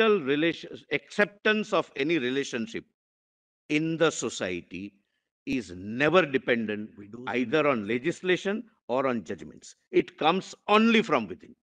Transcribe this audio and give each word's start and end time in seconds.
Relation, 0.00 0.70
acceptance 0.92 1.72
of 1.72 1.90
any 1.96 2.18
relationship 2.18 2.84
in 3.68 3.96
the 3.96 4.10
society 4.10 4.94
is 5.46 5.72
never 5.74 6.24
dependent 6.24 6.90
either 7.28 7.66
on 7.66 7.88
legislation 7.88 8.62
or 8.88 9.06
on 9.06 9.24
judgments. 9.24 9.74
It 9.90 10.18
comes 10.18 10.54
only 10.68 11.02
from 11.02 11.26
within. 11.26 11.54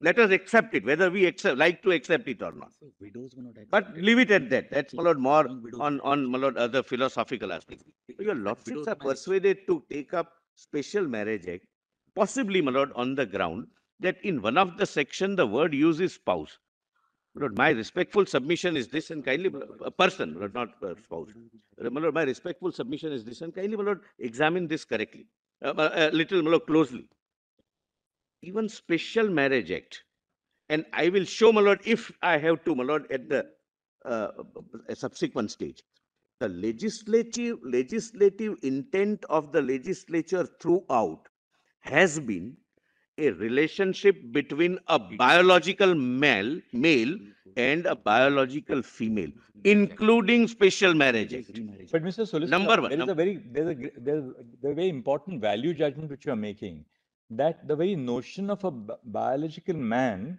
Let 0.00 0.18
us 0.20 0.30
accept 0.30 0.74
it, 0.74 0.84
whether 0.84 1.10
we 1.10 1.26
accept, 1.26 1.58
like 1.58 1.82
to 1.82 1.90
accept 1.90 2.28
it 2.28 2.40
or 2.40 2.52
not. 2.52 2.70
But 3.70 3.96
leave 3.96 4.20
it 4.20 4.30
at 4.30 4.48
that. 4.50 4.70
That's 4.70 4.94
my 4.94 5.12
more 5.14 5.48
on, 5.80 6.00
on 6.00 6.30
lord, 6.30 6.56
other 6.56 6.84
philosophical 6.84 7.52
aspects. 7.52 7.84
Your 8.18 8.36
lordships 8.36 8.86
are 8.86 8.94
persuaded 8.94 9.58
to 9.66 9.82
take 9.90 10.14
up 10.14 10.32
special 10.54 11.06
marriage 11.08 11.48
act, 11.48 11.64
possibly, 12.14 12.62
my 12.62 12.70
lord, 12.70 12.92
on 12.94 13.16
the 13.16 13.26
ground 13.26 13.66
that 14.00 14.16
in 14.24 14.40
one 14.40 14.56
of 14.56 14.76
the 14.76 14.86
section 14.86 15.34
the 15.34 15.46
word 15.46 15.74
uses 15.74 16.14
spouse. 16.14 16.58
Lord, 17.34 17.56
my 17.56 17.70
respectful 17.70 18.26
submission 18.26 18.76
is 18.76 18.88
this 18.88 19.10
and 19.10 19.24
kindly, 19.24 19.52
a 19.84 19.90
person, 19.90 20.34
Lord, 20.38 20.54
not 20.54 20.70
a 20.82 20.96
spouse. 21.02 21.28
Lord, 21.78 22.14
my 22.14 22.22
respectful 22.22 22.72
submission 22.72 23.12
is 23.12 23.24
this 23.24 23.42
and 23.42 23.54
kindly, 23.54 23.76
Lord, 23.76 24.00
examine 24.18 24.66
this 24.66 24.84
correctly, 24.84 25.26
uh, 25.64 25.68
uh 25.68 25.90
a 25.94 26.10
little 26.10 26.42
more 26.42 26.60
closely. 26.60 27.06
Even 28.42 28.68
special 28.68 29.28
marriage 29.28 29.70
act, 29.70 30.02
and 30.68 30.84
I 30.92 31.08
will 31.08 31.24
show, 31.24 31.52
my 31.52 31.60
Lord, 31.60 31.80
if 31.84 32.10
I 32.22 32.38
have 32.38 32.64
to, 32.64 32.74
my 32.74 32.84
Lord, 32.84 33.10
at 33.10 33.28
the 33.28 33.46
uh, 34.04 34.28
subsequent 34.94 35.50
stage. 35.50 35.82
The 36.40 36.48
legislative, 36.48 37.58
legislative 37.64 38.58
intent 38.62 39.24
of 39.28 39.50
the 39.50 39.60
legislature 39.60 40.46
throughout 40.60 41.26
has 41.80 42.20
been 42.20 42.56
a 43.18 43.30
relationship 43.30 44.16
between 44.32 44.78
a 44.88 44.98
biological 44.98 45.94
male, 45.94 46.60
male 46.72 47.16
and 47.56 47.86
a 47.86 47.94
biological 47.96 48.82
female, 48.82 49.30
including 49.64 50.46
special 50.46 50.94
marriage. 50.94 51.30
But 51.90 52.02
Mr. 52.02 52.26
Solicitor, 52.26 52.46
Number 52.46 52.80
one, 52.80 52.90
there 52.90 53.02
is 53.02 53.08
a 53.08 53.14
very 53.14 53.36
there's 53.50 53.76
a 53.76 53.90
there's 53.98 54.24
a 54.64 54.74
very 54.74 54.88
important 54.88 55.40
value 55.40 55.74
judgment 55.74 56.10
which 56.10 56.26
you 56.26 56.32
are 56.32 56.36
making 56.36 56.84
that 57.30 57.66
the 57.66 57.76
very 57.76 57.96
notion 57.96 58.50
of 58.50 58.64
a 58.64 58.70
biological 58.70 59.74
man 59.74 60.38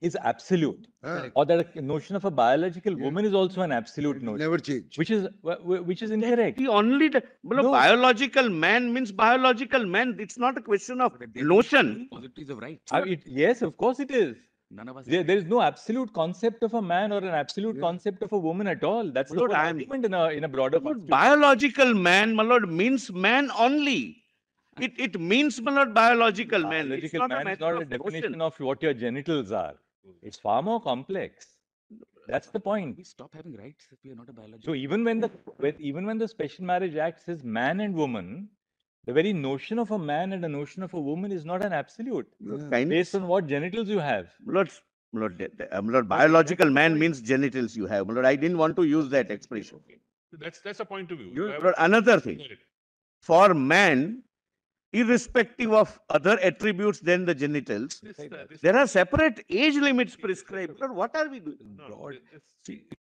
is 0.00 0.16
absolute, 0.22 0.86
Ah, 1.02 1.26
or 1.34 1.44
that 1.46 1.74
a 1.76 1.82
notion 1.82 2.14
of 2.16 2.24
a 2.24 2.30
biological 2.30 2.96
Yeah. 2.96 3.04
woman 3.04 3.24
is 3.24 3.34
also 3.34 3.62
an 3.62 3.72
absolute 3.72 4.18
it 4.18 4.22
notion, 4.22 4.38
Never 4.38 4.58
change. 4.58 4.96
which 4.96 5.10
is 5.10 5.26
wh- 5.44 5.60
wh- 5.68 5.86
which 5.88 6.02
is 6.02 6.10
incorrect. 6.12 6.56
The 6.58 6.68
only 6.68 7.08
the, 7.08 7.22
No. 7.42 7.70
biological 7.72 8.48
man 8.48 8.92
means 8.92 9.10
biological 9.10 9.84
man. 9.86 10.16
It's 10.20 10.38
not 10.38 10.56
a 10.56 10.60
question 10.60 11.00
of 11.00 11.16
notion. 11.34 12.08
Positives 12.12 12.50
of 12.50 12.58
right. 12.58 12.80
Uh, 12.92 13.02
it, 13.06 13.22
yes, 13.26 13.60
of 13.62 13.76
course 13.76 13.98
it 13.98 14.10
is. 14.12 14.36
None 14.70 14.88
of 14.88 14.98
us. 14.98 15.06
There, 15.06 15.24
there 15.24 15.38
is 15.38 15.46
no 15.46 15.62
absolute 15.62 16.12
concept 16.12 16.62
of 16.62 16.74
a 16.74 16.82
man 16.82 17.10
or 17.10 17.18
an 17.18 17.34
absolute 17.42 17.76
Yeah. 17.76 17.80
concept 17.80 18.22
of 18.22 18.32
a 18.32 18.38
woman 18.38 18.66
at 18.68 18.84
all. 18.84 19.10
That's 19.10 19.30
the 19.32 19.38
Lord, 19.38 19.50
whole 19.52 19.60
argument 19.60 20.04
in 20.04 20.14
a 20.14 20.24
in 20.28 20.44
a 20.44 20.48
broader 20.48 20.78
But 20.78 20.90
constitution. 20.92 21.10
biological 21.10 21.94
man, 21.94 22.34
my 22.36 22.42
lord, 22.44 22.68
means 22.70 23.10
man 23.12 23.50
only. 23.66 24.00
It, 24.80 24.92
it 25.04 25.18
means, 25.20 25.60
my 25.60 25.72
lord, 25.72 25.92
biological 25.94 26.60
man. 26.62 26.92
It's 26.92 27.10
Biological 27.12 27.18
not 27.20 27.32
a 27.32 27.44
man 27.44 27.52
is 27.54 27.58
not 27.60 27.82
a 27.82 27.84
definition 27.84 28.32
notion. 28.32 28.42
of 28.42 28.60
what 28.60 28.80
your 28.80 28.94
genitals 28.94 29.50
are. 29.50 29.74
Hmm. 30.04 30.12
It's 30.22 30.38
far 30.38 30.62
more 30.62 30.80
complex. 30.80 31.46
That's 32.26 32.48
the 32.48 32.60
point. 32.60 32.98
We 32.98 33.04
stop 33.04 33.34
having 33.34 33.56
rights 33.56 33.86
if 33.90 33.98
we 34.04 34.10
are 34.10 34.14
not 34.14 34.28
a 34.28 34.32
biological. 34.32 34.72
So 34.72 34.74
even 34.74 35.02
when 35.04 35.20
the 35.20 35.30
when, 35.56 35.74
even 35.80 36.04
when 36.06 36.18
the 36.18 36.28
Special 36.28 36.64
Marriage 36.64 36.96
Act 36.96 37.24
says 37.24 37.42
man 37.42 37.80
and 37.80 37.94
woman, 37.94 38.48
the 39.06 39.14
very 39.14 39.32
notion 39.32 39.78
of 39.78 39.90
a 39.90 39.98
man 39.98 40.34
and 40.34 40.44
a 40.44 40.48
notion 40.48 40.82
of 40.82 40.92
a 40.92 41.00
woman 41.00 41.32
is 41.32 41.46
not 41.46 41.64
an 41.64 41.72
absolute 41.72 42.28
Yeah. 42.40 42.84
Based 42.84 43.14
on 43.14 43.26
what 43.26 43.46
genitals 43.46 43.88
you 43.88 43.98
have. 43.98 44.28
Lord, 44.44 44.70
Lord, 45.14 45.40
uh, 45.40 45.48
the- 45.56 45.68
the- 45.70 45.82
Lord, 45.82 46.08
biological 46.08 46.70
man 46.70 46.98
means 46.98 47.22
genitals 47.22 47.74
you 47.74 47.86
have. 47.86 48.08
Lord, 48.08 48.26
I 48.26 48.36
didn't 48.36 48.58
want 48.58 48.76
to 48.76 48.82
use 48.84 49.08
that 49.16 49.30
expression. 49.30 49.80
That's, 50.32 50.60
that's 50.60 50.80
a 50.80 50.84
point 50.84 51.10
of 51.10 51.18
view. 51.18 51.28
You- 51.28 51.48
You 51.52 51.58
Lord, 51.62 51.74
another 51.78 52.20
thing, 52.20 52.42
for 53.22 53.54
man, 53.54 54.22
irrespective 54.92 55.72
of 55.72 55.98
other 56.08 56.38
attributes 56.40 57.00
than 57.00 57.24
the 57.24 57.34
genitals, 57.34 58.00
This, 58.00 58.18
uh, 58.18 58.46
this- 58.48 58.60
there 58.60 58.76
are 58.76 58.86
separate 58.86 59.44
age 59.50 59.76
limits 59.76 60.16
prescribed. 60.16 60.80
Lord, 60.80 60.94
what 60.94 61.16
are 61.16 61.28
we 61.28 61.40
doing? 61.40 61.58
no, 61.76 61.88
broad- 61.88 62.20
this- 62.32 62.42
this- 62.66 62.98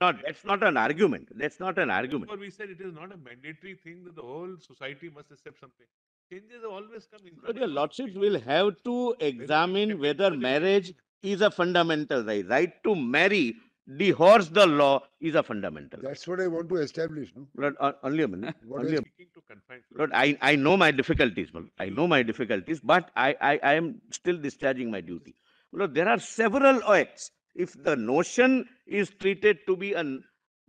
Not, 0.00 0.16
that's 0.24 0.44
not 0.44 0.62
an 0.62 0.76
argument. 0.76 1.28
That's 1.36 1.60
not 1.60 1.78
an 1.78 1.90
argument. 1.90 2.30
But 2.30 2.40
we 2.40 2.50
said 2.50 2.70
it 2.70 2.80
is 2.80 2.94
not 2.94 3.12
a 3.12 3.16
mandatory 3.16 3.74
thing 3.74 4.04
that 4.04 4.16
the 4.16 4.22
whole 4.22 4.56
society 4.58 5.10
must 5.14 5.30
accept 5.30 5.60
something. 5.60 5.86
Changes 6.30 6.62
have 6.62 6.72
always 6.72 7.06
come 7.06 7.26
in. 7.26 7.34
But 7.46 7.56
your 7.56 7.66
lordships 7.68 8.14
will 8.14 8.40
have 8.40 8.82
to 8.84 9.14
examine 9.20 9.98
whether 10.00 10.30
marriage 10.30 10.94
is 11.22 11.42
a 11.42 11.50
fundamental 11.50 12.24
right. 12.24 12.46
Right 12.48 12.82
to 12.84 12.94
marry, 12.96 13.56
divorce 13.96 14.48
the 14.48 14.66
law 14.66 15.02
is 15.20 15.34
a 15.34 15.42
fundamental. 15.42 16.00
That's 16.02 16.26
what 16.26 16.40
I 16.40 16.46
want 16.46 16.68
to 16.68 16.76
establish, 16.76 17.30
no? 17.36 17.46
Lord, 17.56 17.76
uh, 17.80 17.92
only 18.02 18.22
a 18.22 18.28
minute. 18.28 18.54
What 18.66 18.80
only 18.80 18.94
a, 18.94 18.98
Seeking 18.98 19.28
to 19.34 19.42
confine. 19.48 19.82
Lord, 19.96 20.10
I, 20.14 20.36
I 20.40 20.56
know 20.56 20.76
my 20.76 20.90
difficulties. 20.90 21.48
Lord. 21.52 21.68
I 21.78 21.88
know 21.88 22.06
my 22.06 22.22
difficulties, 22.22 22.80
but 22.80 23.10
I, 23.16 23.36
I, 23.40 23.60
I 23.62 23.74
am 23.74 24.00
still 24.10 24.36
discharging 24.36 24.90
my 24.90 25.00
duty. 25.00 25.34
Lord, 25.72 25.94
there 25.94 26.08
are 26.08 26.18
several 26.18 26.82
acts. 26.92 27.30
If 27.54 27.82
the 27.82 27.96
notion 27.96 28.68
is 28.86 29.10
treated 29.10 29.58
to 29.66 29.76
be 29.76 29.92
a 29.92 30.18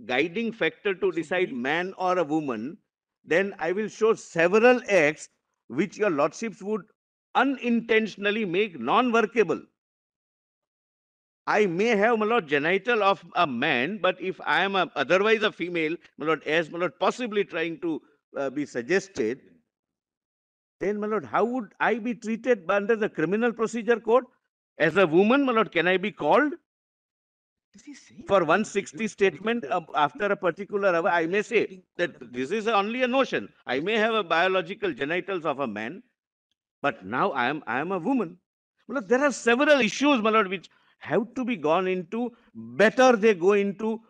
guiding 0.05 0.51
factor 0.51 0.93
to 0.93 1.11
decide 1.11 1.51
man 1.53 1.93
or 1.97 2.17
a 2.17 2.23
woman, 2.23 2.77
then 3.23 3.55
I 3.59 3.71
will 3.71 3.87
show 3.87 4.13
several 4.13 4.81
acts 4.89 5.29
which 5.67 5.97
your 5.97 6.09
lordships 6.09 6.61
would 6.61 6.81
unintentionally 7.35 8.45
make 8.45 8.79
non-workable. 8.79 9.61
I 11.45 11.65
may 11.65 11.87
have, 11.87 12.19
my 12.19 12.25
lord, 12.25 12.47
genital 12.47 13.03
of 13.03 13.23
a 13.35 13.45
man, 13.45 13.99
but 14.01 14.19
if 14.21 14.39
I 14.45 14.63
am 14.63 14.75
a, 14.75 14.89
otherwise 14.95 15.43
a 15.43 15.51
female, 15.51 15.95
my 16.17 16.25
lord, 16.25 16.43
as 16.43 16.69
my 16.69 16.79
lord, 16.79 16.97
possibly 16.99 17.43
trying 17.43 17.79
to 17.81 18.01
uh, 18.37 18.49
be 18.49 18.65
suggested, 18.65 19.41
then, 20.79 20.99
my 20.99 21.07
lord, 21.07 21.25
how 21.25 21.45
would 21.45 21.73
I 21.79 21.95
be 21.99 22.13
treated 22.13 22.69
under 22.69 22.95
the 22.95 23.09
criminal 23.09 23.53
procedure 23.53 23.99
code? 23.99 24.25
As 24.77 24.97
a 24.97 25.07
woman, 25.07 25.45
my 25.45 25.53
lord, 25.53 25.71
can 25.71 25.87
I 25.87 25.97
be 25.97 26.11
called 26.11 26.53
Is 27.73 27.83
he 27.83 27.93
saying? 27.93 28.23
for 28.27 28.39
160 28.39 29.07
statement 29.07 29.65
uh, 29.65 29.81
after 29.95 30.25
a 30.25 30.35
particular 30.35 30.95
hour? 30.95 31.07
I 31.07 31.25
may 31.27 31.41
say 31.41 31.83
that 31.97 32.33
this 32.33 32.51
is 32.51 32.67
only 32.67 33.03
a 33.03 33.07
notion. 33.07 33.47
I 33.65 33.79
may 33.79 33.97
have 33.97 34.13
a 34.13 34.23
biological 34.23 34.93
genitals 34.93 35.45
of 35.45 35.59
a 35.59 35.67
man, 35.67 36.03
but 36.81 37.05
now 37.05 37.31
I 37.31 37.47
am 37.47 37.63
I 37.67 37.79
am 37.79 37.91
a 37.91 37.99
woman. 37.99 38.37
My 38.87 38.95
lord, 38.95 39.07
there 39.07 39.23
are 39.23 39.31
several 39.31 39.79
issues, 39.79 40.21
my 40.21 40.31
lord, 40.31 40.49
which 40.49 40.69
have 41.09 41.25
to 41.35 41.45
be 41.45 41.57
gone 41.57 41.87
into. 41.87 42.31
Better 42.55 43.15
they 43.17 43.35
go 43.35 43.53
into 43.53 44.01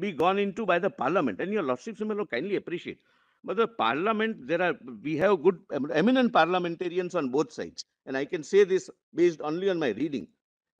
be, 0.00 0.12
gone 0.12 0.38
into 0.38 0.66
by 0.66 0.78
the 0.80 0.90
parliament. 0.90 1.40
And 1.40 1.52
your 1.52 1.62
lordships, 1.62 2.00
my 2.00 2.14
lord, 2.14 2.30
kindly 2.30 2.56
appreciate. 2.56 3.00
But 3.44 3.58
the 3.58 3.68
parliament, 3.68 4.46
there 4.48 4.62
are 4.62 4.74
we 5.02 5.16
have 5.18 5.42
good 5.42 5.60
eminent 5.94 6.32
parliamentarians 6.32 7.14
on 7.14 7.30
both 7.30 7.52
sides, 7.52 7.84
and 8.06 8.16
I 8.16 8.24
can 8.26 8.44
say 8.44 8.64
this 8.64 8.90
based 9.14 9.40
only 9.42 9.70
on 9.70 9.78
my 9.80 9.90
reading. 9.90 10.28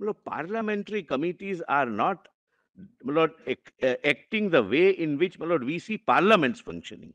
Lord, 0.00 0.18
parliamentary 0.24 1.04
committees 1.04 1.62
are 1.68 1.86
not 1.86 2.28
lord, 3.04 3.32
ac- 3.46 3.58
uh, 3.82 3.96
acting 4.04 4.50
the 4.50 4.62
way 4.62 4.90
in 4.90 5.18
which 5.18 5.38
lord, 5.40 5.64
we 5.64 5.78
see 5.78 5.98
parliaments 5.98 6.60
functioning. 6.60 7.14